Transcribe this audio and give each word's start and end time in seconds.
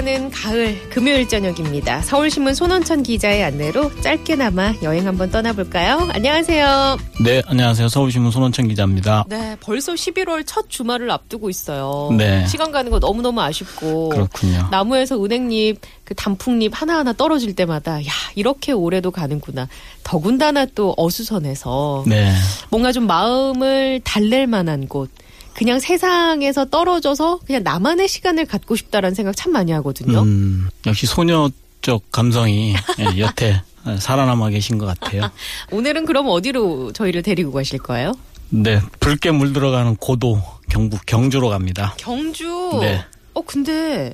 가는 0.00 0.30
가을 0.30 0.88
금요일 0.88 1.28
저녁입니다. 1.28 2.00
서울신문 2.00 2.54
손원천 2.54 3.02
기자의 3.02 3.44
안내로 3.44 4.00
짧게나마 4.00 4.72
여행 4.82 5.06
한번 5.06 5.30
떠나볼까요? 5.30 6.08
안녕하세요. 6.12 6.96
네, 7.22 7.42
안녕하세요. 7.44 7.90
서울신문 7.90 8.30
손원천 8.30 8.68
기자입니다. 8.68 9.26
네, 9.28 9.58
벌써 9.60 9.92
11월 9.92 10.44
첫 10.46 10.70
주말을 10.70 11.10
앞두고 11.10 11.50
있어요. 11.50 12.16
네. 12.16 12.46
시간 12.46 12.72
가는 12.72 12.90
거 12.90 12.98
너무너무 12.98 13.42
아쉽고. 13.42 14.08
그렇군요. 14.08 14.68
나무에서 14.70 15.22
은행잎, 15.22 15.78
그 16.04 16.14
단풍잎 16.14 16.72
하나하나 16.72 17.12
떨어질 17.12 17.54
때마다, 17.54 18.00
야, 18.00 18.10
이렇게 18.36 18.72
올해도 18.72 19.10
가는구나. 19.10 19.68
더군다나 20.02 20.64
또 20.74 20.94
어수선해서. 20.96 22.04
네. 22.06 22.32
뭔가 22.70 22.90
좀 22.92 23.06
마음을 23.06 24.00
달랠 24.02 24.46
만한 24.46 24.88
곳. 24.88 25.10
그냥 25.54 25.78
세상에서 25.80 26.66
떨어져서 26.66 27.40
그냥 27.46 27.62
나만의 27.62 28.08
시간을 28.08 28.46
갖고 28.46 28.76
싶다라는 28.76 29.14
생각 29.14 29.36
참 29.36 29.52
많이 29.52 29.72
하거든요. 29.72 30.22
음, 30.22 30.68
역시 30.86 31.06
소녀적 31.06 32.10
감성이 32.10 32.74
예, 32.98 33.18
여태 33.20 33.62
살아남아 33.98 34.50
계신 34.50 34.78
것 34.78 34.86
같아요. 34.86 35.30
오늘은 35.70 36.06
그럼 36.06 36.28
어디로 36.28 36.92
저희를 36.92 37.22
데리고 37.22 37.52
가실 37.52 37.78
거예요? 37.78 38.12
네, 38.50 38.80
붉게 38.98 39.30
물들어가는 39.30 39.96
고도 39.96 40.42
경북 40.68 41.04
경주로 41.06 41.48
갑니다. 41.48 41.94
경주. 41.98 42.78
네. 42.80 43.04
어 43.34 43.42
근데 43.42 44.12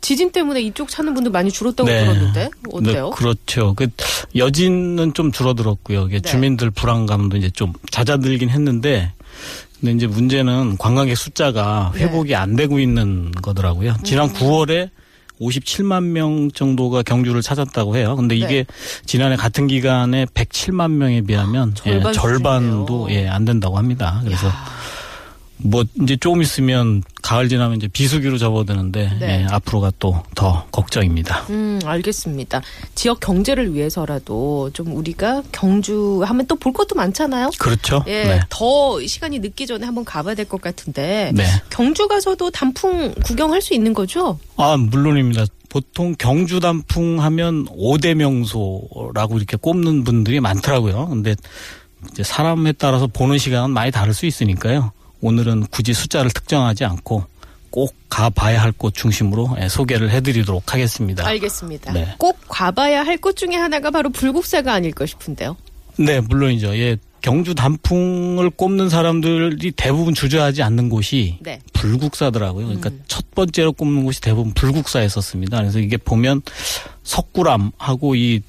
지진 0.00 0.32
때문에 0.32 0.62
이쪽 0.62 0.88
찾는 0.88 1.12
분들 1.12 1.30
많이 1.30 1.50
줄었다고 1.50 1.88
네. 1.88 2.00
들었는데 2.00 2.50
어때요? 2.72 3.10
네, 3.10 3.16
그렇죠. 3.16 3.74
그 3.74 3.88
여진은 4.34 5.12
좀 5.12 5.30
줄어들었고요. 5.32 6.08
네. 6.08 6.20
주민들 6.20 6.70
불안감도 6.70 7.36
이제 7.36 7.50
좀 7.50 7.74
잦아들긴 7.90 8.48
했는데 8.48 9.12
근데 9.80 9.92
이제 9.92 10.06
문제는 10.06 10.76
관광객 10.78 11.16
숫자가 11.16 11.92
네. 11.94 12.04
회복이 12.04 12.34
안 12.34 12.56
되고 12.56 12.78
있는 12.78 13.30
거더라고요. 13.32 13.90
음. 13.90 14.04
지난 14.04 14.32
9월에 14.32 14.90
57만 15.40 16.02
명 16.04 16.50
정도가 16.50 17.02
경주를 17.02 17.42
찾았다고 17.42 17.96
해요. 17.96 18.16
근데 18.16 18.34
이게 18.36 18.64
네. 18.64 18.66
지난해 19.04 19.36
같은 19.36 19.66
기간에 19.66 20.24
107만 20.26 20.92
명에 20.92 21.20
비하면 21.20 21.74
절반 21.74 22.08
예, 22.08 22.12
절반도. 22.12 23.08
예, 23.10 23.28
안 23.28 23.44
된다고 23.44 23.76
합니다. 23.76 24.20
그래서 24.24 24.48
야, 24.48 24.64
뭐 25.58 25.84
이제 26.02 26.16
조금 26.16 26.40
있으면 26.40 27.02
가을 27.26 27.48
지나면 27.48 27.78
이제 27.78 27.88
비수기로 27.88 28.38
접어드는데 28.38 29.10
네. 29.18 29.40
예, 29.42 29.46
앞으로가 29.50 29.90
또 29.98 30.22
더 30.36 30.64
걱정입니다. 30.70 31.46
음, 31.50 31.80
알겠습니다. 31.84 32.60
지역 32.94 33.18
경제를 33.20 33.74
위해서라도 33.74 34.70
좀 34.72 34.94
우리가 34.94 35.42
경주 35.50 36.22
하면 36.24 36.46
또 36.46 36.56
볼 36.56 36.72
것도 36.72 36.94
많잖아요. 36.94 37.50
그렇죠? 37.58 38.04
예, 38.06 38.24
네. 38.24 38.40
더 38.48 39.04
시간이 39.04 39.40
늦기 39.40 39.66
전에 39.66 39.84
한번 39.86 40.04
가봐야 40.04 40.34
될 40.34 40.46
것 40.46 40.60
같은데 40.60 41.32
네. 41.34 41.44
경주 41.70 42.06
가서도 42.06 42.50
단풍 42.50 43.12
구경할 43.24 43.60
수 43.60 43.74
있는 43.74 43.92
거죠? 43.92 44.38
아, 44.56 44.76
물론입니다. 44.76 45.44
보통 45.68 46.14
경주 46.18 46.60
단풍 46.60 47.20
하면 47.22 47.66
5대 47.66 48.14
명소라고 48.14 49.36
이렇게 49.36 49.56
꼽는 49.56 50.04
분들이 50.04 50.38
많더라고요. 50.40 51.08
근데 51.08 51.34
이제 52.12 52.22
사람에 52.22 52.72
따라서 52.72 53.06
보는 53.08 53.38
시간은 53.38 53.70
많이 53.70 53.90
다를 53.90 54.14
수 54.14 54.26
있으니까요. 54.26 54.92
오늘은 55.20 55.66
굳이 55.70 55.92
숫자를 55.94 56.30
특정하지 56.30 56.84
않고 56.84 57.24
꼭 57.70 57.94
가봐야 58.08 58.62
할 58.62 58.72
곳 58.72 58.94
중심으로 58.94 59.56
예, 59.60 59.68
소개를 59.68 60.10
해드리도록 60.10 60.72
하겠습니다. 60.72 61.26
알겠습니다. 61.26 61.92
네. 61.92 62.14
꼭 62.18 62.38
가봐야 62.48 63.04
할 63.04 63.18
곳 63.18 63.36
중에 63.36 63.56
하나가 63.56 63.90
바로 63.90 64.10
불국사가 64.10 64.72
아닐까 64.72 65.04
싶은데요. 65.06 65.56
네, 65.98 66.20
물론이죠. 66.20 66.76
예, 66.76 66.96
경주 67.22 67.54
단풍을 67.54 68.50
꼽는 68.50 68.88
사람들이 68.88 69.72
대부분 69.72 70.14
주저하지 70.14 70.62
않는 70.62 70.88
곳이 70.88 71.38
네. 71.40 71.58
불국사더라고요. 71.72 72.66
그러니까 72.66 72.90
음. 72.90 73.02
첫 73.08 73.30
번째로 73.34 73.72
꼽는 73.72 74.04
곳이 74.04 74.20
대부분 74.20 74.52
불국사였었습니다. 74.54 75.58
그래서 75.58 75.78
이게 75.78 75.96
보면 75.96 76.42
석굴암하고 77.02 78.14
이 78.14 78.42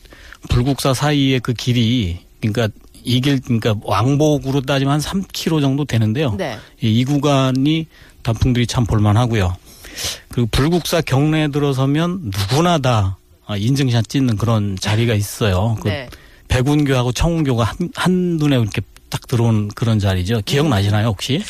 불국사 0.50 0.94
사이의 0.94 1.40
그 1.40 1.54
길이 1.54 2.20
그러니까 2.42 2.70
이길 3.04 3.42
그러니까 3.42 3.76
왕복으로 3.84 4.62
따지면 4.62 4.94
한 4.94 5.00
3km 5.00 5.62
정도 5.62 5.86
되는데요. 5.86 6.36
네. 6.38 6.58
이, 6.82 7.00
이 7.00 7.06
구간이 7.06 7.88
단풍들이 8.24 8.68
참 8.68 8.86
볼만하고요. 8.86 9.56
그리고 10.30 10.48
불국사 10.52 11.02
경내에 11.02 11.50
들어서면 11.50 12.32
누구나 12.34 12.78
다 12.78 13.18
아, 13.46 13.56
인증샷 13.56 14.10
찍는 14.10 14.38
그런 14.38 14.78
자리가 14.80 15.14
있어요. 15.14 15.78
그 15.82 15.88
네. 15.88 16.10
백운교하고 16.50 17.12
청운교가 17.14 17.64
한, 17.64 17.90
한 17.96 18.12
눈에 18.38 18.58
이렇게 18.58 18.82
딱 19.10 19.26
들어온 19.28 19.70
그런 19.70 20.00
자리죠. 20.00 20.42
기억나시나요, 20.46 21.08
혹시? 21.08 21.42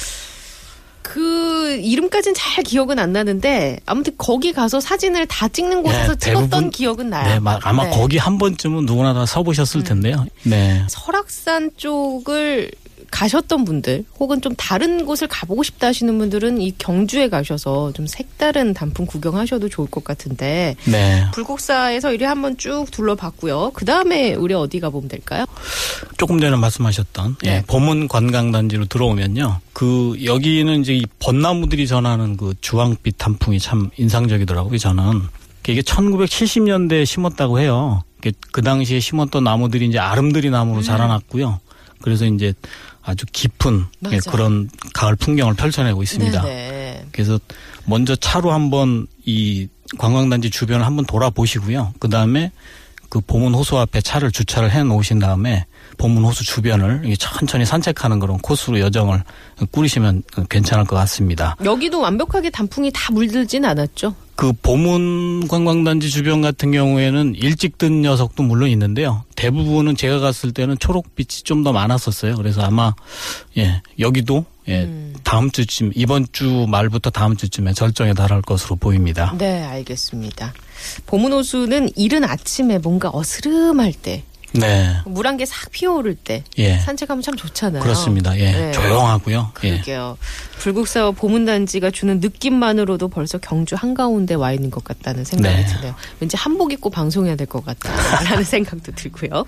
그 1.01 1.46
이름까지는 1.75 2.33
잘 2.35 2.63
기억은 2.63 2.99
안 2.99 3.11
나는데 3.13 3.79
아무튼 3.85 4.13
거기 4.17 4.53
가서 4.53 4.79
사진을 4.79 5.27
다 5.27 5.47
찍는 5.47 5.83
곳에서 5.83 6.13
네, 6.15 6.19
찍었던 6.19 6.49
대부분- 6.49 6.69
기억은 6.71 7.09
나요. 7.09 7.27
네, 7.33 7.39
마- 7.39 7.59
아마 7.63 7.85
네. 7.85 7.89
거기 7.91 8.17
한 8.17 8.37
번쯤은 8.37 8.85
누구나 8.85 9.13
다 9.13 9.25
서보셨을 9.25 9.83
텐데요. 9.83 10.25
네. 10.43 10.83
설악산 10.89 11.71
쪽을 11.77 12.71
가셨던 13.11 13.65
분들 13.65 14.05
혹은 14.19 14.41
좀 14.41 14.53
다른 14.55 15.05
곳을 15.05 15.27
가보고 15.27 15.63
싶다 15.63 15.87
하시는 15.87 16.17
분들은 16.17 16.61
이 16.61 16.73
경주에 16.77 17.29
가셔서 17.29 17.93
좀 17.93 18.07
색다른 18.07 18.73
단풍 18.73 19.05
구경하셔도 19.05 19.69
좋을 19.69 19.89
것 19.89 20.03
같은데 20.03 20.75
네. 20.85 21.25
불국사에서 21.33 22.13
이리 22.13 22.25
한번 22.25 22.57
쭉 22.57 22.85
둘러봤고요. 22.91 23.71
그 23.73 23.85
다음에 23.85 24.33
우리 24.33 24.53
어디 24.53 24.79
가보면 24.79 25.09
될까요? 25.09 25.45
조금 26.17 26.39
전에 26.39 26.55
말씀하셨던 26.55 27.37
네. 27.43 27.49
예, 27.49 27.63
범은 27.67 28.07
관광단지로 28.07 28.85
들어오면요. 28.85 29.59
그 29.73 30.17
여기는 30.23 30.81
이제 30.81 30.95
이 30.95 31.05
벚나무들이 31.19 31.87
전하는 31.87 32.37
그 32.37 32.53
주황빛 32.61 33.15
단풍이 33.17 33.59
참 33.59 33.89
인상적이더라고요. 33.97 34.77
저는 34.77 35.21
이게 35.67 35.81
1970년대에 35.81 37.05
심었다고 37.05 37.59
해요. 37.59 38.03
그 38.51 38.61
당시에 38.61 38.99
심었던 38.99 39.43
나무들이 39.43 39.87
이제 39.87 39.99
아름드리 39.99 40.49
나무로 40.49 40.81
자라났고요. 40.81 41.59
그래서 42.01 42.25
이제 42.25 42.53
아주 43.07 43.25
깊은 43.31 43.85
예. 44.11 44.17
그런 44.29 44.69
가을 44.93 45.15
풍경을 45.15 45.53
펼쳐내고 45.53 46.03
있습니다. 46.03 46.41
네네. 46.41 47.05
그래서 47.13 47.39
먼저 47.85 48.17
차로 48.17 48.51
한번 48.51 49.07
이 49.25 49.69
관광단지 49.97 50.49
주변을 50.49 50.85
한번 50.85 51.05
돌아보시고요. 51.05 51.93
그 51.99 52.09
다음에 52.09 52.51
그 53.07 53.21
보문 53.21 53.53
호수 53.53 53.77
앞에 53.77 54.01
차를 54.01 54.33
주차를 54.33 54.71
해 54.71 54.83
놓으신 54.83 55.19
다음에 55.19 55.65
보문 55.97 56.25
호수 56.25 56.43
주변을 56.43 57.15
천천히 57.17 57.63
산책하는 57.65 58.19
그런 58.19 58.39
코스로 58.39 58.81
여정을 58.81 59.23
꾸리시면 59.71 60.23
괜찮을 60.49 60.83
것 60.83 60.97
같습니다. 60.97 61.55
여기도 61.63 62.01
완벽하게 62.01 62.49
단풍이 62.49 62.91
다 62.93 63.13
물들진 63.13 63.63
않았죠. 63.63 64.13
그 64.35 64.51
보문 64.51 65.47
관광단지 65.47 66.09
주변 66.09 66.41
같은 66.41 66.73
경우에는 66.73 67.35
일찍 67.35 67.77
든 67.77 68.01
녀석도 68.01 68.43
물론 68.43 68.69
있는데요. 68.69 69.23
대부분은 69.37 69.95
제가 69.95 70.19
갔을 70.19 70.51
때는 70.51 70.77
초록빛이 70.79 71.43
좀 71.43 71.63
더 71.63 71.71
많았었어요. 71.71 72.35
그래서 72.35 72.61
아마 72.61 72.93
예 73.57 73.81
여기도 73.99 74.45
예 74.67 74.83
음. 74.83 75.13
다음 75.23 75.49
주쯤 75.51 75.91
이번 75.95 76.27
주 76.31 76.65
말부터 76.69 77.09
다음 77.09 77.35
주쯤에 77.37 77.73
절정에 77.73 78.13
달할 78.13 78.41
것으로 78.41 78.75
보입니다. 78.75 79.33
네, 79.37 79.63
알겠습니다. 79.63 80.53
봄은 81.05 81.31
호수는 81.33 81.89
이른 81.95 82.23
아침에 82.23 82.77
뭔가 82.79 83.09
어스름할 83.13 83.93
때, 83.93 84.23
네, 84.59 84.95
물 85.05 85.25
한 85.25 85.37
개 85.37 85.45
싹 85.45 85.71
피어오를 85.71 86.15
때 86.15 86.43
예 86.57 86.77
산책하면 86.79 87.21
참 87.21 87.35
좋잖아요. 87.35 87.81
그렇습니다. 87.83 88.37
예 88.39 88.51
네. 88.51 88.71
조용하고요. 88.71 89.51
예. 89.63 89.69
그러게요. 89.71 90.17
불국사와 90.59 91.11
보문단지가 91.11 91.91
주는 91.91 92.19
느낌만으로도 92.19 93.07
벌써 93.09 93.37
경주 93.37 93.75
한가운데 93.75 94.33
와 94.33 94.51
있는 94.51 94.71
것 94.71 94.83
같다는 94.83 95.23
생각이 95.23 95.55
네. 95.55 95.65
드네요. 95.65 95.95
왠지 96.19 96.35
한복 96.37 96.71
입고 96.73 96.89
방송해야 96.89 97.35
될 97.35 97.47
것 97.47 97.63
같다라는 97.65 98.43
생각도 98.45 98.91
들고요. 98.93 99.45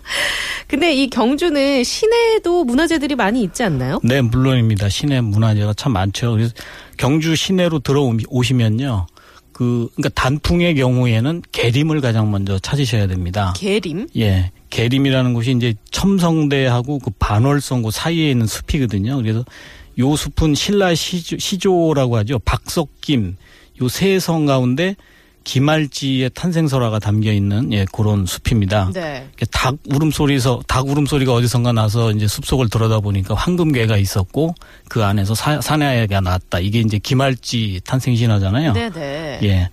근데 0.68 0.94
이 0.94 1.10
경주는 1.10 1.84
시내에도 1.84 2.64
문화재들이 2.64 3.16
많이 3.16 3.42
있지 3.44 3.64
않나요? 3.64 4.00
네, 4.04 4.22
물론입니다. 4.22 4.88
시내 4.90 5.20
문화재가 5.22 5.74
참 5.74 5.94
많죠. 5.94 6.32
그래서 6.32 6.54
경주 6.98 7.36
시내로 7.36 7.80
들어오시면요. 7.80 9.08
그, 9.52 9.90
그러니까 9.96 10.10
단풍의 10.22 10.76
경우에는 10.76 11.42
계림을 11.52 12.00
가장 12.00 12.32
먼저 12.32 12.58
찾으셔야 12.60 13.08
됩니다. 13.08 13.54
계림? 13.58 14.08
예. 14.18 14.52
계림이라는 14.70 15.34
곳이 15.34 15.52
이제 15.52 15.74
첨성대하고 15.92 17.00
그 17.00 17.12
반월성 17.20 17.82
그 17.84 17.92
사이에 17.92 18.32
있는 18.32 18.46
숲이거든요. 18.48 19.18
그래서 19.18 19.44
요 20.00 20.16
숲은 20.16 20.56
신라 20.56 20.96
시조, 20.96 21.38
시조라고 21.40 22.18
하죠. 22.18 22.40
박석김 22.40 23.36
요 23.82 23.86
세 23.88 24.20
성 24.20 24.46
가운데 24.46 24.96
김알지의 25.46 26.30
탄생설화가 26.36 27.00
담겨 27.00 27.32
있는 27.32 27.72
예 27.74 27.86
그런 27.92 28.26
숲입니다. 28.26 28.92
네. 28.94 29.28
닭 29.52 29.78
울음소리에서 29.90 30.62
닭 30.68 30.88
울음소리가 30.88 31.34
어디선가 31.34 31.72
나서 31.72 32.12
이제 32.12 32.28
숲속을 32.28 32.70
들여다 32.70 33.00
보니까 33.00 33.34
황금괴가 33.34 33.98
있었고 33.98 34.54
그 34.90 35.04
안에서 35.04 35.34
사, 35.34 35.60
사내아이가 35.60 36.22
나왔다. 36.22 36.60
이게 36.60 36.82
이제 36.82 37.00
김알지 37.00 37.82
탄생 37.86 38.16
신화잖아요. 38.16 38.74
네 38.74 38.90
네. 38.92 39.40
예. 39.44 39.70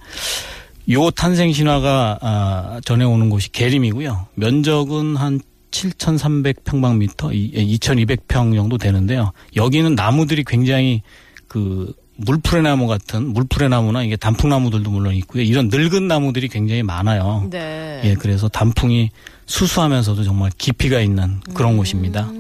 요 0.91 1.11
탄생 1.11 1.53
신화가 1.53 2.19
아, 2.21 2.81
전해오는 2.85 3.29
곳이 3.31 3.51
계림이고요. 3.53 4.27
면적은 4.35 5.17
한 5.17 5.41
7,300평방미터, 5.71 7.33
2,200평 7.33 8.55
정도 8.55 8.79
되는데요. 8.79 9.33
여기는 9.57 9.95
나무들이 9.95 10.45
굉장히 10.45 11.03
그 11.49 11.93
물풀의 12.17 12.63
나무 12.63 12.87
같은 12.87 13.27
물풀의 13.35 13.69
나무나 13.69 14.03
이게 14.03 14.17
단풍나무들도 14.17 14.91
물론 14.91 15.15
있고요. 15.17 15.43
이런 15.43 15.69
늙은 15.69 16.09
나무들이 16.09 16.49
굉장히 16.49 16.83
많아요. 16.83 17.47
네. 17.51 18.01
예, 18.05 18.15
그래서 18.15 18.49
단풍이 18.49 19.11
수수하면서도 19.45 20.25
정말 20.25 20.51
깊이가 20.57 21.01
있는 21.01 21.41
그런 21.53 21.73
음. 21.73 21.77
곳입니다. 21.77 22.31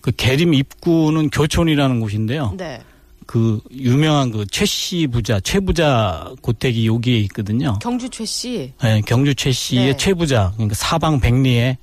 그 0.00 0.10
계림 0.16 0.54
입구는 0.54 1.30
교촌이라는 1.30 2.00
곳인데요. 2.00 2.54
네. 2.56 2.80
그 3.26 3.60
유명한 3.72 4.30
그 4.30 4.46
최 4.46 4.64
씨 4.64 5.06
부자, 5.08 5.40
최 5.40 5.58
부자 5.60 6.32
고택이 6.42 6.86
여기에 6.86 7.18
있거든요. 7.20 7.78
경주 7.82 8.08
최 8.08 8.24
씨. 8.24 8.72
예, 8.84 9.02
경주 9.04 9.34
최 9.34 9.50
씨의 9.52 9.86
네. 9.92 9.96
최 9.96 10.14
부자, 10.14 10.52
그러니까 10.54 10.74
사방 10.76 11.18
백리에 11.20 11.76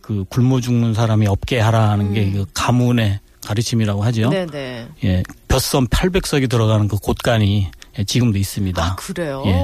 그 0.00 0.24
굶어 0.28 0.60
죽는 0.60 0.94
사람이 0.94 1.26
없게 1.26 1.58
하라는 1.60 2.14
게그 2.14 2.46
가문의 2.54 3.20
가르침이라고 3.44 4.02
하죠. 4.04 4.26
음. 4.28 4.30
네네. 4.30 4.88
예, 5.04 5.22
벼섬 5.48 5.88
800석이 5.88 6.48
들어가는 6.48 6.86
그 6.88 6.96
곳간이 6.96 7.68
예, 7.98 8.04
지금도 8.04 8.38
있습니다. 8.38 8.82
아 8.84 8.94
그래요. 8.96 9.42
예. 9.46 9.58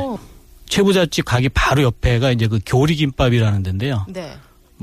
최 0.67 0.83
부잣집 0.83 1.25
가게 1.27 1.49
바로 1.51 1.83
옆에가 1.83 2.33
이제 2.33 2.47
그 2.49 2.59
교리김밥이라는 2.67 3.63
데인데요. 3.63 4.05
네. 4.09 4.35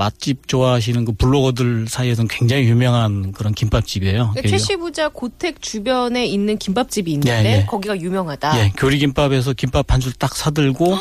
맛집 0.02 0.48
좋아하시는 0.48 1.06
그 1.06 1.12
블로거들 1.12 1.86
사이에서는 1.88 2.28
굉장히 2.28 2.64
유명한 2.64 3.32
그런 3.34 3.54
김밥집이에요. 3.54 4.32
그러니까 4.34 4.50
최씨 4.50 4.76
부자 4.78 5.10
고택 5.10 5.62
주변에 5.62 6.26
있는 6.26 6.58
김밥집이 6.58 7.12
있는데 7.12 7.46
예, 7.46 7.58
예. 7.60 7.66
거기가 7.68 8.00
유명하다. 8.00 8.60
예, 8.60 8.74
교리김밥에서 8.78 9.54
김밥 9.54 9.92
한 9.94 10.00
줄 10.02 10.14
딱 10.18 10.36
사들고 10.36 10.98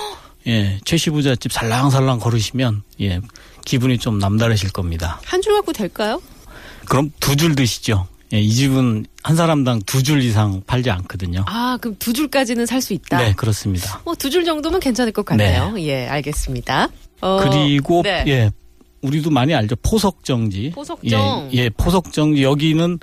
예, 0.48 0.78
최시부잣집 0.84 1.50
살랑살랑 1.50 2.18
걸으시면 2.18 2.82
예, 3.00 3.20
기분이 3.64 3.96
좀 3.96 4.18
남다르실 4.18 4.70
겁니다. 4.70 5.18
한 5.24 5.40
줄 5.40 5.54
갖고 5.54 5.72
될까요? 5.72 6.20
그럼 6.84 7.10
두 7.20 7.36
줄 7.36 7.54
드시죠. 7.54 8.06
예, 8.34 8.40
이 8.40 8.52
집은 8.52 9.06
한 9.22 9.34
사람당 9.34 9.80
두 9.86 10.02
줄 10.02 10.20
이상 10.22 10.62
팔지 10.66 10.90
않거든요. 10.90 11.44
아 11.46 11.78
그럼 11.80 11.96
두 11.98 12.12
줄까지는 12.12 12.66
살 12.66 12.82
수 12.82 12.92
있다. 12.92 13.16
네, 13.18 13.32
그렇습니다. 13.32 14.02
뭐 14.04 14.14
두 14.14 14.28
줄 14.28 14.44
정도면 14.44 14.78
괜찮을 14.80 15.12
것 15.12 15.24
같네요. 15.24 15.74
예, 15.78 16.06
알겠습니다. 16.06 16.88
어, 17.22 17.40
그리고 17.42 18.02
네. 18.02 18.24
예, 18.28 18.50
우리도 19.02 19.30
많이 19.30 19.54
알죠. 19.54 19.76
포석정지. 19.76 20.72
포석정. 20.74 21.50
예, 21.52 21.56
예, 21.56 21.70
포석정지 21.70 22.42
여기는 22.42 22.98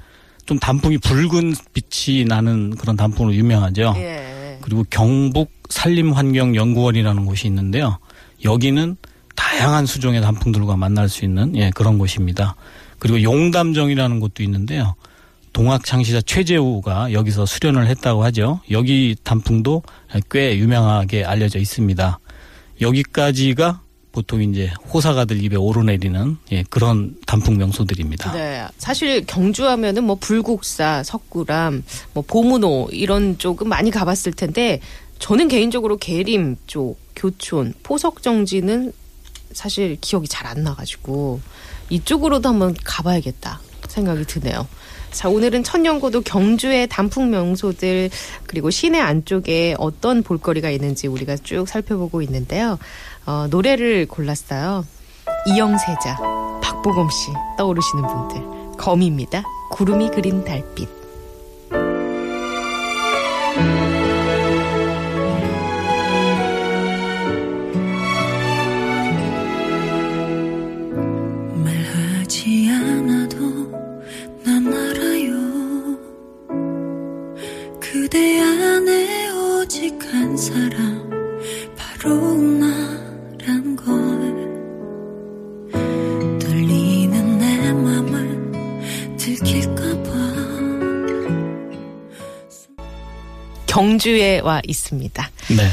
좀 0.46 0.60
단풍이 0.60 0.98
붉은 1.00 1.54
빛이 1.74 2.26
나는 2.26 2.76
그런 2.76 2.96
단풍으로 2.96 3.34
유명하죠. 3.36 3.94
예. 3.98 4.58
그리고 4.62 4.86
경북 4.90 5.52
산림환경연구원이라는 5.70 7.26
곳이 7.26 7.48
있는데요. 7.48 8.00
여기는 8.44 8.98
다양한 9.36 9.86
수종의 9.86 10.22
단풍들과 10.22 10.78
만날 10.78 11.10
수 11.10 11.26
있는 11.26 11.56
예, 11.56 11.72
그런 11.72 11.98
곳입니다. 11.98 12.56
그리고 13.00 13.22
용담정이라는 13.22 14.20
곳도 14.20 14.44
있는데요. 14.44 14.96
동학 15.54 15.84
창시자 15.86 16.22
최재우가 16.22 17.14
여기서 17.14 17.46
수련을 17.46 17.88
했다고 17.88 18.24
하죠. 18.26 18.60
여기 18.70 19.16
단풍도 19.24 19.82
꽤 20.30 20.58
유명하게 20.58 21.26
알려져 21.26 21.60
있습니다. 21.60 22.20
여기까지가 22.80 23.82
보통 24.18 24.42
이제 24.42 24.72
호사가들 24.92 25.44
입에 25.44 25.58
오르내리는 25.58 26.38
예, 26.52 26.64
그런 26.72 27.16
단풍 27.28 27.56
명소들입니다. 27.58 28.31
네. 28.31 28.66
사실 28.80 29.24
경주하면은 29.28 30.06
뭐 30.06 30.16
불국사, 30.19 31.04
석굴암, 31.04 31.84
뭐 32.14 32.24
보문호 32.25 32.90
이런 32.92 33.38
쪽은 33.38 33.69
많이 33.69 33.92
가봤을 33.92 34.34
텐데 34.36 34.80
저는 35.19 35.50
개인적으로 35.50 35.98
계림 35.98 36.56
쪽, 36.66 36.98
교촌, 37.16 37.75
포석정지는 37.84 38.92
사실 39.52 39.98
기억이 40.02 40.28
잘 40.28 40.48
안 40.48 40.63
나가지고 40.63 41.40
이쪽으로도 41.92 42.50
한번 42.50 42.75
가봐야겠다 42.84 43.62
생각이 43.98 44.26
드네요. 44.26 44.68
자, 45.12 45.30
오늘은 45.30 45.64
천년고도 45.64 46.22
경주의 46.22 46.88
단풍 46.88 47.32
명소들 47.32 48.10
그리고 48.46 48.70
시내 48.70 49.00
안쪽에 49.00 49.76
어떤 49.80 50.22
볼거리가 50.22 50.70
있는지 50.70 51.08
우리가 51.08 51.38
쭉 51.38 51.68
살펴보고 51.68 52.22
있는데요. 52.22 52.78
어, 53.26 53.48
노래를 53.50 54.06
골랐어요. 54.08 54.86
이영세자, 55.48 56.18
박보검 56.62 57.10
씨 57.10 57.32
떠오르시는 57.58 58.08
분들. 58.08 58.78
검입니다. 58.78 59.44
구름이 59.72 60.12
그린 60.12 60.44
달빛. 60.44 60.97
경주에 93.77 94.39
와 94.39 94.59
있습니다. 94.68 95.29
네. 95.50 95.69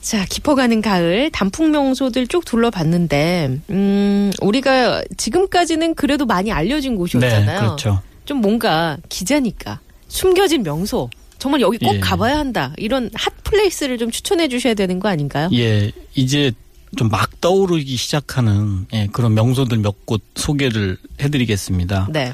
자, 0.00 0.24
깊어가는 0.24 0.80
가을 0.80 1.30
단풍 1.30 1.70
명소들 1.70 2.26
쭉 2.26 2.44
둘러봤는데, 2.44 3.60
음, 3.70 4.32
우리가 4.40 5.02
지금까지는 5.16 5.94
그래도 5.94 6.24
많이 6.24 6.50
알려진 6.50 6.96
곳이었잖아요. 6.96 7.60
네, 7.60 7.66
그렇죠. 7.66 8.00
좀 8.24 8.38
뭔가 8.40 8.96
기자니까 9.10 9.80
숨겨진 10.08 10.62
명소. 10.62 11.10
정말 11.38 11.60
여기 11.60 11.76
꼭 11.78 11.94
예. 11.96 12.00
가봐야 12.00 12.38
한다. 12.38 12.72
이런 12.78 13.10
핫 13.14 13.32
플레이스를 13.44 13.98
좀 13.98 14.10
추천해 14.10 14.48
주셔야 14.48 14.74
되는 14.74 14.98
거 15.00 15.08
아닌가요? 15.08 15.48
예, 15.52 15.90
이제 16.14 16.52
좀 16.96 17.08
막 17.10 17.40
떠오르기 17.40 17.96
시작하는 17.96 18.86
예, 18.92 19.08
그런 19.12 19.34
명소들 19.34 19.78
몇 19.78 19.94
곳 20.04 20.22
소개를 20.36 20.96
해드리겠습니다. 21.20 22.08
네. 22.10 22.32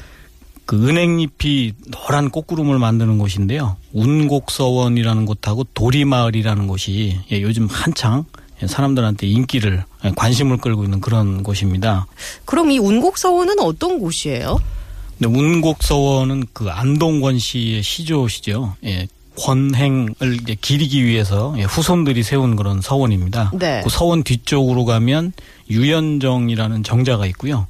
그 0.68 0.76
은행잎이 0.86 1.72
노란 1.86 2.28
꽃구름을 2.28 2.78
만드는 2.78 3.16
곳인데요. 3.16 3.78
운곡서원이라는 3.94 5.24
곳하고 5.24 5.64
도리마을이라는 5.72 6.66
곳이 6.66 7.18
예, 7.32 7.40
요즘 7.40 7.66
한창 7.70 8.26
예, 8.62 8.66
사람들한테 8.66 9.26
인기를 9.28 9.82
예, 10.04 10.12
관심을 10.14 10.58
끌고 10.58 10.84
있는 10.84 11.00
그런 11.00 11.42
곳입니다. 11.42 12.06
그럼 12.44 12.70
이 12.70 12.78
운곡서원은 12.78 13.60
어떤 13.60 13.98
곳이에요? 13.98 14.58
근데 15.18 15.38
운곡서원은 15.38 16.48
그 16.52 16.68
안동권 16.68 17.38
씨의 17.38 17.82
시조시죠. 17.82 18.74
예, 18.84 19.08
권행을 19.38 20.40
이제 20.42 20.54
기리기 20.60 21.02
위해서 21.02 21.54
예, 21.56 21.62
후손들이 21.62 22.22
세운 22.22 22.56
그런 22.56 22.82
서원입니다. 22.82 23.52
네. 23.54 23.80
그 23.82 23.88
서원 23.88 24.22
뒤쪽으로 24.22 24.84
가면 24.84 25.32
유연정이라는 25.70 26.82
정자가 26.82 27.24
있고요. 27.24 27.66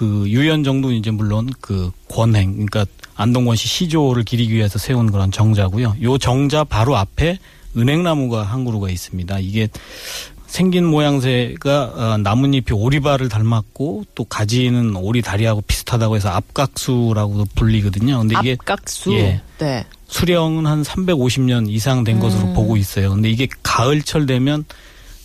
그 0.00 0.24
유연정도 0.28 0.92
이제 0.92 1.10
물론 1.10 1.50
그 1.60 1.90
권행, 2.08 2.52
그러니까 2.52 2.86
안동권 3.16 3.54
씨 3.54 3.68
시조를 3.68 4.24
기리기 4.24 4.54
위해서 4.54 4.78
세운 4.78 5.12
그런 5.12 5.30
정자고요. 5.30 5.96
요 6.00 6.16
정자 6.16 6.64
바로 6.64 6.96
앞에 6.96 7.38
은행나무가 7.76 8.42
한 8.44 8.64
그루가 8.64 8.88
있습니다. 8.88 9.40
이게 9.40 9.68
생긴 10.46 10.86
모양새가 10.86 11.82
어, 11.94 12.16
나뭇잎이 12.16 12.72
오리발을 12.72 13.28
닮았고 13.28 14.06
또 14.14 14.24
가지는 14.24 14.96
오리 14.96 15.20
다리하고 15.20 15.60
비슷하다고 15.60 16.16
해서 16.16 16.30
앞각수라고도 16.30 17.48
불리거든요. 17.54 18.20
근데 18.20 18.36
이게 18.40 18.56
앞각수. 18.58 19.12
예. 19.12 19.42
네. 19.58 19.84
수령은 20.08 20.64
한 20.64 20.82
350년 20.82 21.68
이상 21.68 22.04
된 22.04 22.20
것으로 22.20 22.48
음. 22.48 22.54
보고 22.54 22.78
있어요. 22.78 23.10
근데 23.10 23.28
이게 23.28 23.48
가을철 23.62 24.24
되면 24.24 24.64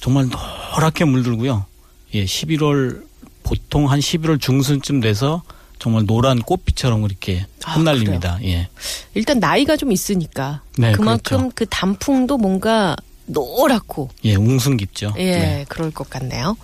정말 0.02 0.28
노랗게 0.28 1.06
물들고요. 1.06 1.66
예, 2.14 2.26
11월 2.26 3.06
보통 3.46 3.90
한 3.90 4.00
11월 4.00 4.42
중순쯤 4.42 5.00
돼서 5.02 5.44
정말 5.80 6.06
노란 6.06 6.40
꽃빛처럼 6.42 7.04
이렇게 7.06 7.46
아, 7.64 7.74
흩날립니다. 7.74 8.40
예. 8.44 8.68
일단 9.14 9.40
나이가 9.40 9.78
좀 9.78 9.92
있으니까 9.92 10.62
네, 10.78 10.94
그만큼 10.94 11.38
그렇죠. 11.38 11.52
그 11.56 11.66
단풍도 11.68 12.38
뭔가 12.38 12.96
노랗고 13.28 14.10
예, 14.24 14.36
웅승 14.36 14.78
깊죠. 14.78 15.14
예, 15.18 15.32
네. 15.32 15.66
그럴 15.70 15.92
것 15.92 16.10
같네요. 16.10 16.58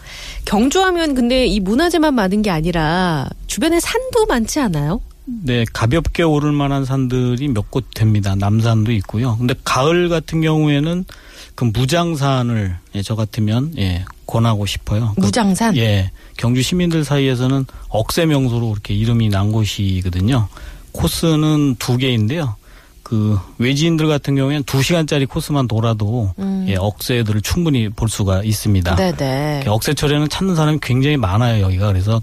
경주하면 0.45 1.15
근데 1.15 1.45
이 1.45 1.59
문화재만 1.59 2.13
많은 2.13 2.41
게 2.41 2.49
아니라 2.49 3.27
주변에 3.47 3.79
산도 3.79 4.25
많지 4.27 4.59
않아요? 4.59 5.01
네, 5.25 5.65
가볍게 5.73 6.23
오를 6.23 6.51
만한 6.51 6.83
산들이 6.85 7.47
몇 7.49 7.69
곳 7.69 7.85
됩니다. 7.93 8.35
남산도 8.35 8.91
있고요. 8.93 9.37
근데 9.37 9.53
가을 9.63 10.09
같은 10.09 10.41
경우에는 10.41 11.05
그 11.55 11.65
무장산을 11.65 12.77
예, 12.95 13.01
저 13.01 13.15
같으면 13.15 13.73
예, 13.77 14.05
권하고 14.27 14.65
싶어요. 14.65 15.13
그 15.15 15.21
무장산? 15.21 15.77
예, 15.77 16.11
경주 16.37 16.61
시민들 16.61 17.03
사이에서는 17.03 17.65
억새 17.89 18.25
명소로 18.25 18.69
그렇게 18.69 18.93
이름이 18.93 19.29
난 19.29 19.51
곳이거든요. 19.51 20.47
코스는 20.91 21.75
두 21.79 21.97
개인데요. 21.97 22.55
그 23.03 23.37
외지인들 23.57 24.07
같은 24.07 24.35
경우에는 24.35 24.63
두 24.63 24.81
시간짜리 24.81 25.25
코스만 25.25 25.67
돌아도 25.67 26.33
음. 26.39 26.65
예, 26.69 26.77
억새들을 26.77 27.41
충분히 27.41 27.89
볼 27.89 28.07
수가 28.07 28.41
있습니다. 28.41 28.95
네네. 28.95 29.65
억새철에는 29.67 30.29
찾는 30.29 30.55
사람이 30.55 30.79
굉장히 30.81 31.17
많아요 31.17 31.61
여기가 31.61 31.87
그래서 31.87 32.21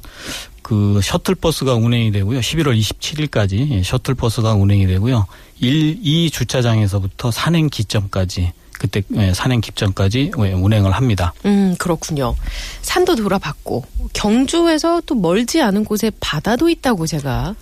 그 0.63 1.01
셔틀버스가 1.03 1.75
운행이 1.75 2.11
되고요 2.13 2.41
11월 2.41 2.79
27일까지 2.79 3.71
예, 3.71 3.83
셔틀버스가 3.83 4.55
운행이 4.55 4.87
되고요 4.87 5.27
1, 5.61 5.99
2 6.03 6.31
주차장에서부터 6.31 7.31
산행 7.31 7.69
기점까지 7.69 8.53
그때 8.79 9.03
예, 9.17 9.35
산행 9.35 9.61
기점까지 9.61 10.31
예, 10.39 10.53
운행을 10.53 10.93
합니다. 10.93 11.35
음, 11.45 11.75
그렇군요. 11.79 12.35
산도 12.83 13.17
돌아봤고 13.17 13.85
경주에서 14.13 15.03
또 15.07 15.15
멀지 15.15 15.61
않은 15.61 15.85
곳에 15.85 16.11
바다도 16.21 16.69
있다고 16.69 17.07
제가 17.07 17.55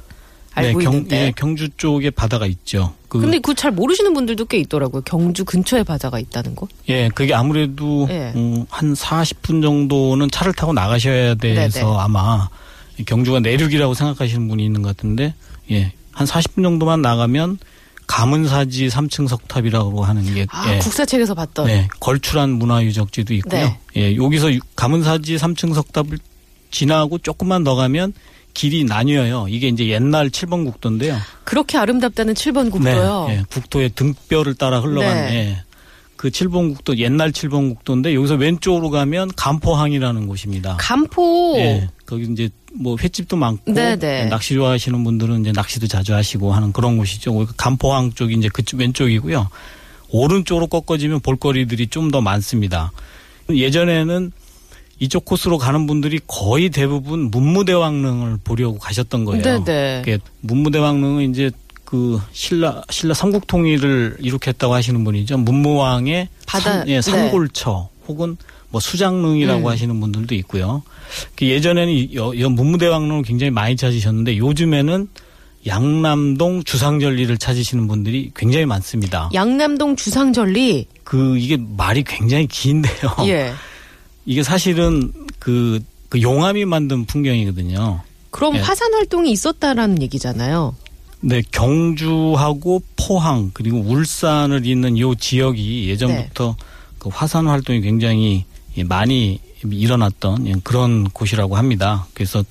알고 0.55 0.79
네, 0.79 0.85
경, 0.85 0.93
있는데. 0.95 1.27
예, 1.27 1.33
경주 1.37 1.69
쪽에 1.77 2.11
바다가 2.11 2.47
있죠. 2.47 2.95
그, 3.09 3.21
근데 3.21 3.39
그 3.39 3.55
잘 3.55 3.71
모르시는 3.73 4.15
분들도 4.15 4.47
꽤 4.47 4.59
있더라고요. 4.59 5.03
경주 5.03 5.45
근처에 5.45 5.83
바다가 5.83 6.19
있다는 6.19 6.55
곳. 6.55 6.69
예, 6.89 7.09
그게 7.09 7.35
아무래도 7.35 8.07
예. 8.11 8.33
음, 8.37 8.65
한 8.69 8.95
40분 8.95 9.63
정도는 9.63 10.31
차를 10.31 10.53
타고 10.55 10.73
나가셔야 10.73 11.35
돼서 11.35 11.81
네네. 11.87 11.97
아마 11.99 12.49
이 12.99 13.05
경주가 13.05 13.41
내륙이라고 13.41 13.93
생각하시는 13.95 14.49
분이 14.49 14.65
있는 14.65 14.81
것 14.83 14.97
같은데 14.97 15.35
예, 15.71 15.93
한 16.13 16.27
40분 16.27 16.63
정도만 16.63 17.03
나가면 17.03 17.59
가문사지 18.07 18.89
3층 18.89 19.29
석탑이라고 19.29 20.05
하는 20.05 20.35
게 20.35 20.47
아, 20.51 20.73
예, 20.75 20.79
국사책에서 20.79 21.35
봤던. 21.35 21.67
네, 21.67 21.89
걸출한 22.01 22.51
문화유적지도 22.51 23.35
있고요. 23.35 23.61
네. 23.61 23.79
예, 23.97 24.17
여기서 24.17 24.53
유- 24.55 24.61
가문사지 24.77 25.37
3층 25.37 25.75
석탑을 25.75 26.19
지나고 26.71 27.19
조금만 27.19 27.65
더 27.65 27.75
가면 27.75 28.13
길이 28.55 28.85
나뉘어요. 28.85 29.47
이게 29.49 29.69
이제 29.69 29.87
옛날 29.89 30.31
7번 30.31 30.65
국도인데요. 30.65 31.19
그렇게 31.45 31.77
아름답다는 31.79 32.35
7번 32.35 32.71
국도요. 32.71 33.27
네, 33.29 33.39
예, 33.39 33.45
국도의 33.51 33.91
등뼈를 33.95 34.55
따라 34.55 34.81
흘러간 34.81 35.15
네. 35.27 35.35
예, 35.35 35.63
그 36.17 36.31
7번 36.31 36.75
국도 36.75 36.97
옛날 36.99 37.31
7번 37.33 37.75
국도인데 37.75 38.15
여기서 38.15 38.35
왼쪽으로 38.35 38.91
가면 38.91 39.31
간포항이라는 39.37 40.27
곳입니다. 40.27 40.77
간포. 40.81 41.55
예, 41.59 41.89
거기 42.07 42.25
이제 42.33 42.49
뭐 42.75 42.97
횟집도 43.01 43.37
많고 43.37 43.73
네네. 43.73 44.25
예, 44.25 44.25
낚시 44.27 44.55
좋아하시는 44.55 45.03
분들은 45.05 45.41
이제 45.43 45.53
낚시도 45.53 45.87
자주 45.87 46.15
하시고 46.15 46.53
하는 46.53 46.73
그런 46.73 46.97
곳이죠. 46.99 47.47
간포항 47.57 48.13
쪽이 48.13 48.35
이제 48.35 48.49
그쪽 48.53 48.81
왼쪽이고요. 48.81 49.49
오른쪽으로 50.11 50.67
꺾어지면 50.69 51.21
볼거리들이 51.21 51.89
좀 51.89 52.11
더 52.11 52.21
많습니다. 52.21 52.93
예전에는 53.51 54.33
이쪽 54.99 55.25
코스로 55.25 55.59
가는 55.59 55.87
분들이 55.87 56.21
거의 56.27 56.71
대부분 56.71 57.31
문무대왕릉을 57.31 58.39
보려고 58.45 58.79
가셨던 58.79 59.25
거예요. 59.25 59.43
네네. 59.43 60.03
그게 60.05 60.19
문무대왕릉은 60.41 61.31
이제 61.31 61.51
그 61.87 62.21
신라 62.33 62.83
신라 62.91 63.15
삼국 63.15 63.47
통일을 63.47 64.17
이룩했다고 64.21 64.75
하시는 64.75 65.03
분이죠. 65.05 65.39
문무왕의 65.39 66.29
바다- 66.45 66.73
산, 66.81 66.89
예, 66.89 66.97
네. 66.97 67.01
산골처 67.01 67.89
혹은 68.09 68.37
뭐 68.69 68.81
수장릉이라고 68.81 69.61
음. 69.61 69.73
하시는 69.73 69.99
분들도 70.01 70.35
있고요. 70.35 70.83
그 71.37 71.47
예전에는 71.47 72.13
여 72.15 72.49
문무대왕릉을 72.51 73.23
굉장히 73.23 73.51
많이 73.51 73.77
찾으셨는데 73.77 74.37
요즘에는 74.37 75.09
양남동 75.67 76.65
주상절리를 76.65 77.39
찾으시는 77.39 77.89
분들이 77.89 78.31
굉장히 78.37 78.67
많습니다. 78.67 79.31
양남동 79.33 79.97
주상절리. 79.97 80.87
그 81.05 81.39
이게 81.39 81.57
말이 81.57 82.03
굉장히 82.05 82.47
긴데요. 82.49 83.17
예. 83.27 83.53
이게 84.27 84.43
사실은 84.43 85.13
그, 85.39 85.81
그 86.09 86.21
용암이 86.21 86.65
만든 86.65 87.05
풍경이거든요. 87.05 88.01
그럼 88.31 88.57
예. 88.57 88.61
화산 88.61 88.93
활동이 88.93 89.31
있었다라는 89.31 90.03
얘기잖아요. 90.03 90.75
네, 91.21 91.43
경주하고 91.51 92.83
포항 92.97 93.51
그리고 93.53 93.79
울산을 93.79 94.67
잇는 94.67 94.99
요 94.99 95.15
지역이 95.15 95.89
예전부터 95.89 96.57
그 96.99 97.09
화산 97.13 97.47
활동이 97.47 97.81
굉장히 97.81 98.45
예, 98.77 98.85
많이 98.85 99.41
일어났던 99.65 100.47
예, 100.47 100.55
그런 100.63 101.09
곳이라고 101.09 101.57
합니다. 101.57 102.07
그래서 102.15 102.45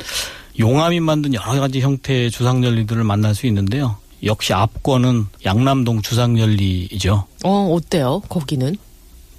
용암이 0.60 1.00
만든 1.00 1.34
여러 1.34 1.60
가지 1.60 1.82
형태의 1.82 2.32
주상절리들을 2.32 3.04
만날 3.04 3.36
수 3.36 3.46
있는데요. 3.48 3.98
역시 4.24 4.54
압권은 4.54 5.28
양남동 5.46 6.02
주상절리이죠. 6.02 7.26
어, 7.44 7.74
어때요? 7.74 8.22
거기는? 8.30 8.76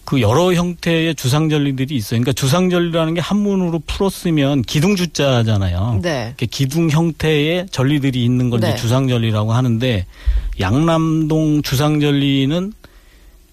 그 0.07 0.21
여러 0.21 0.55
형태의 0.55 1.17
주상절리들이 1.17 1.95
있어요. 1.95 2.21
그러니까 2.21 2.33
주상절리라는 2.33 3.15
게 3.15 3.21
한문으로 3.21 3.83
풀었으면 3.87 4.63
기둥주자잖아요. 4.63 5.99
네. 6.01 6.27
이렇게 6.29 6.47
기둥 6.47 6.91
형태의 6.91 7.67
전리들이 7.71 8.25
있는 8.25 8.49
걸 8.49 8.61
네. 8.61 8.69
이제 8.69 8.77
주상절리라고 8.77 9.53
하는데 9.53 10.07
양남동 10.61 11.63
주상절리는 11.63 12.73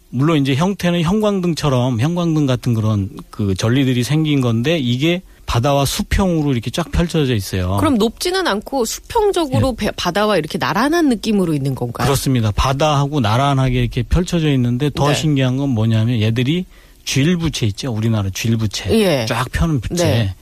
물론 0.10 0.38
이제 0.38 0.54
형태는 0.54 1.02
형광등처럼 1.02 2.00
형광등 2.00 2.46
같은 2.46 2.76
그런 2.76 3.10
그 3.32 3.56
전리들이 3.56 4.04
생긴 4.04 4.40
건데 4.40 4.78
이게 4.78 5.24
바다와 5.46 5.86
수평으로 5.86 6.52
이렇게 6.54 6.72
쫙 6.72 6.92
펼쳐져 6.92 7.36
있어요. 7.36 7.78
그럼 7.80 7.96
높지는 7.98 8.48
않고 8.48 8.86
수평적으로 8.86 9.76
배- 9.76 9.92
바다와 9.92 10.38
이렇게 10.38 10.58
나란한 10.58 11.10
느낌으로 11.10 11.54
있는 11.54 11.76
건가요? 11.76 12.06
그렇습니다. 12.06 12.52
바다하고 12.52 13.20
나란하게 13.20 13.82
이렇게 13.82 14.04
펼쳐져 14.04 14.50
있는데 14.54 14.90
더 14.90 15.10
네. 15.10 15.16
신기한 15.16 15.58
건 15.58 15.70
뭐냐면 15.70 16.22
얘들이 16.22 16.66
쥐일부채 17.06 17.66
있죠. 17.68 17.92
우리나라 17.92 18.30
쥐일부채. 18.34 18.92
예. 19.00 19.26
쫙 19.28 19.52
펴는 19.52 19.82
부채. 19.82 20.04
네. 20.06 20.36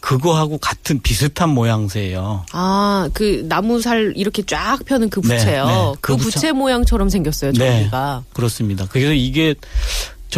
그거하고 0.00 0.58
같은 0.58 1.00
비슷한 1.00 1.48
모양새예요. 1.48 2.44
아, 2.52 3.08
그 3.14 3.44
나무살 3.48 4.12
이렇게 4.16 4.42
쫙 4.42 4.78
펴는 4.84 5.08
그 5.08 5.20
네, 5.22 5.36
부채요. 5.38 5.66
네. 5.66 5.92
그, 6.02 6.12
그 6.12 6.16
부채- 6.18 6.24
부채 6.34 6.52
모양처럼 6.52 7.08
생겼어요, 7.08 7.52
네. 7.52 7.78
저기가. 7.80 8.22
그렇습니다. 8.34 8.86
그래서 8.90 9.12
이게 9.14 9.54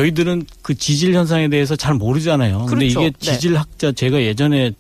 저희들은 0.01 0.45
그 0.61 0.75
지질 0.75 1.15
현상에 1.15 1.49
대해서 1.49 1.75
잘 1.75 1.95
모르잖아요. 1.95 2.67
근데 2.67 2.89
그렇죠. 2.89 3.01
이게 3.01 3.11
네. 3.19 3.33
지질학자 3.33 3.93
제가 3.93 4.21
예전에 4.23 4.73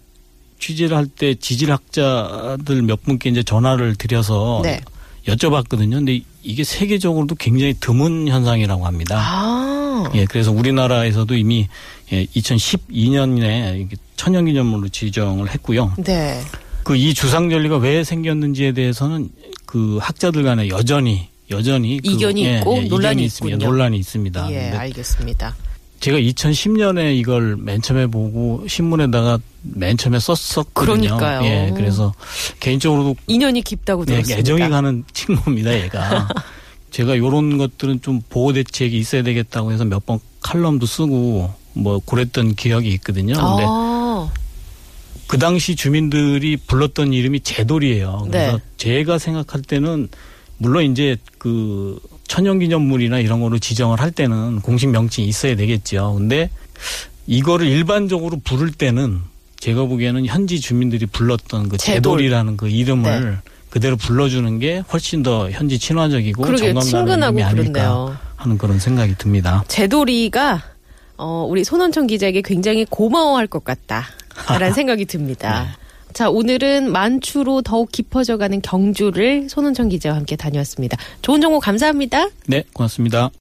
취재를 0.58 0.94
할 0.96 1.06
때 1.06 1.35
지질학자들 1.35 2.82
몇 2.82 3.02
분께 3.02 3.30
이제 3.30 3.42
전화를 3.42 3.94
드려서 3.94 4.61
네. 4.62 4.78
여쭤봤거든요. 5.26 5.92
근데 5.92 6.20
이게 6.42 6.64
세계적으로도 6.64 7.35
굉장히 7.37 7.75
드문 7.80 8.28
현상이라고 8.28 8.85
합니다. 8.87 9.16
아. 9.18 10.11
예, 10.14 10.26
그래서 10.26 10.52
우리나라에서도 10.52 11.35
이미 11.35 11.66
예, 12.12 12.26
2012년에 12.26 13.88
천연기념물로 14.16 14.90
지정을 14.90 15.49
했고요. 15.50 15.94
네. 16.04 16.42
그 16.85 16.94
이 16.94 17.14
주상절리가 17.14 17.78
왜 17.78 18.04
생겼는지에 18.04 18.73
대해서는 18.73 19.30
그 19.64 19.99
학자들 20.00 20.42
간에 20.44 20.68
여전히 20.68 21.28
여전히 21.50 22.00
그, 22.00 22.11
이견이 22.11 22.59
있고 22.59 22.73
논란이 22.83 22.87
이견이 22.87 23.25
있습니다. 23.25 23.67
논란이 23.67 23.99
있습니다. 23.99 24.53
예, 24.53 24.71
알겠습니다. 24.71 25.55
제가 26.00 26.19
2010년에 26.19 27.17
이걸 27.17 27.57
맨 27.57 27.81
처음에 27.81 28.07
보고 28.07 28.65
신문에다가 28.69 29.38
맨 29.62 29.97
처음에 29.97 30.19
썼었거든요. 30.19 31.17
그러니까요. 31.17 31.45
예, 31.45 31.73
그래서 31.75 32.12
개인적으로도 32.61 33.17
인연이 33.29 33.62
깊다고 33.62 34.05
네, 34.05 34.15
들었습니다. 34.15 34.38
애정이 34.41 34.69
가는 34.71 35.05
친구입니다, 35.12 35.73
얘가. 35.75 36.29
제가 36.91 37.17
요런 37.17 37.59
것들은 37.59 38.00
좀 38.03 38.21
보호 38.29 38.53
대책이 38.53 38.97
있어야 38.99 39.23
되겠다고 39.23 39.73
해서 39.73 39.85
몇 39.85 40.05
번 40.07 40.19
칼럼도 40.41 40.87
쓰고 40.87 41.53
뭐 41.73 41.99
그랬던 42.07 42.55
기억이 42.55 42.88
있거든요. 42.95 43.35
근데 43.35 43.65
아, 43.67 44.31
그 45.26 45.38
당시 45.38 45.75
주민들이 45.75 46.57
불렀던 46.57 47.12
이름이 47.12 47.41
제돌이에요. 47.41 48.29
그래서 48.31 48.57
네. 48.59 48.62
제가 48.76 49.19
생각할 49.19 49.62
때는 49.62 50.09
물론 50.58 50.84
이제 50.84 51.16
그 51.38 51.98
천연기념물이나 52.28 53.18
이런 53.18 53.40
거로 53.40 53.58
지정을 53.58 54.00
할 54.00 54.10
때는 54.10 54.60
공식 54.60 54.88
명칭이 54.88 55.28
있어야 55.28 55.56
되겠죠. 55.56 56.14
근데 56.16 56.50
이거를 57.26 57.66
일반적으로 57.66 58.40
부를 58.42 58.72
때는 58.72 59.20
제가 59.58 59.84
보기에는 59.84 60.26
현지 60.26 60.60
주민들이 60.60 61.06
불렀던 61.06 61.68
그 61.68 61.76
제돌. 61.76 61.94
제돌이라는 62.18 62.56
그 62.56 62.68
이름을 62.68 63.38
그대로 63.70 63.96
불러주는 63.96 64.58
게 64.58 64.82
훨씬 64.92 65.22
더 65.22 65.50
현지 65.50 65.78
친화적이고 65.78 66.42
그러게 66.42 66.72
정감 66.72 66.75
가는 66.75 66.86
친근하고 66.90 67.38
이름이 67.38 67.42
아닐까. 67.42 68.20
하는 68.36 68.58
그런 68.58 68.78
생각이 68.78 69.14
듭니다. 69.18 69.64
제돌이가 69.68 70.62
어, 71.18 71.46
우리 71.48 71.64
손원천 71.64 72.06
기자에게 72.06 72.42
굉장히 72.42 72.84
고마워할 72.88 73.46
것 73.46 73.64
같다라는 73.64 74.72
생각이 74.75 75.06
듭니다. 75.06 75.62
네. 75.64 75.86
자, 76.16 76.30
오늘은 76.30 76.92
만추로 76.92 77.61
더욱 77.61 77.92
깊어져가는 77.92 78.62
경주를 78.62 79.50
손원천 79.50 79.90
기자와 79.90 80.16
함께 80.16 80.35
다녀왔습니다. 80.35 80.96
좋은 81.20 81.42
정보 81.42 81.61
감사합니다. 81.61 82.30
네, 82.46 82.64
고맙습니다. 82.73 83.28